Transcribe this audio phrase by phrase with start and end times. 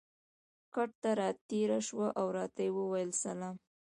[0.75, 3.55] کټ ته را تېره شوه او راته یې وویل: سلام.